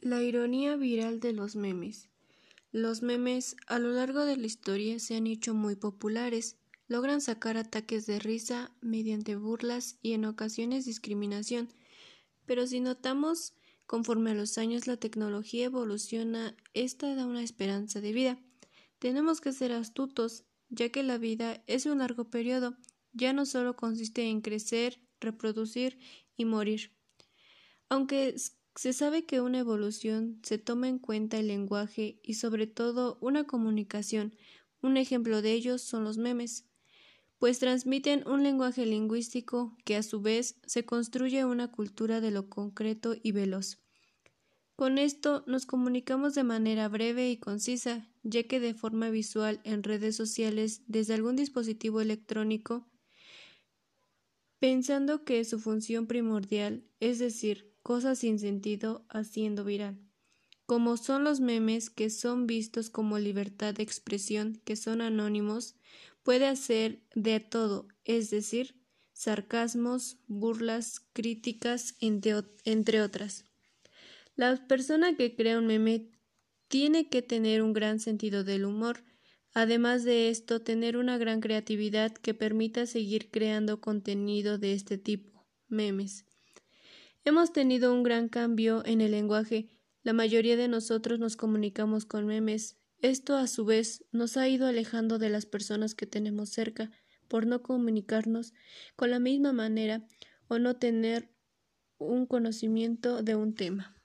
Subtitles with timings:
[0.00, 2.08] La ironía viral de los memes.
[2.70, 7.56] Los memes a lo largo de la historia se han hecho muy populares, logran sacar
[7.56, 11.68] ataques de risa mediante burlas y en ocasiones discriminación,
[12.46, 13.54] pero si notamos
[13.86, 18.38] conforme a los años la tecnología evoluciona, esta da una esperanza de vida.
[19.00, 22.76] Tenemos que ser astutos, ya que la vida es un largo periodo,
[23.12, 25.98] ya no solo consiste en crecer, reproducir
[26.36, 26.92] y morir.
[27.88, 28.36] Aunque
[28.78, 33.42] se sabe que una evolución se toma en cuenta el lenguaje y sobre todo una
[33.42, 34.36] comunicación.
[34.82, 36.64] Un ejemplo de ellos son los memes,
[37.40, 42.48] pues transmiten un lenguaje lingüístico que a su vez se construye una cultura de lo
[42.48, 43.80] concreto y veloz.
[44.76, 49.82] Con esto nos comunicamos de manera breve y concisa, ya que de forma visual en
[49.82, 52.86] redes sociales desde algún dispositivo electrónico,
[54.60, 59.98] pensando que su función primordial, es decir, cosas sin sentido haciendo viral,
[60.66, 65.74] como son los memes que son vistos como libertad de expresión, que son anónimos,
[66.22, 68.74] puede hacer de todo, es decir,
[69.14, 73.46] sarcasmos, burlas, críticas, entre, otras.
[74.36, 76.10] La persona que crea un meme
[76.68, 79.02] tiene que tener un gran sentido del humor,
[79.54, 85.46] además de esto, tener una gran creatividad que permita seguir creando contenido de este tipo,
[85.68, 86.27] memes.
[87.24, 89.68] Hemos tenido un gran cambio en el lenguaje.
[90.02, 92.78] La mayoría de nosotros nos comunicamos con memes.
[93.00, 96.90] Esto, a su vez, nos ha ido alejando de las personas que tenemos cerca
[97.28, 98.54] por no comunicarnos
[98.96, 100.06] con la misma manera
[100.48, 101.30] o no tener
[101.98, 103.97] un conocimiento de un tema.